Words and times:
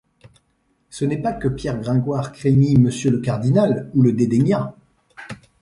Ce 0.89 1.05
n’est 1.05 1.21
pas 1.21 1.31
que 1.31 1.47
Pierre 1.47 1.79
Gringoire 1.79 2.31
craignît 2.31 2.75
monsieur 2.75 3.11
le 3.11 3.19
cardinal 3.19 3.91
ou 3.93 4.01
le 4.01 4.13
dédaignât. 4.13 4.75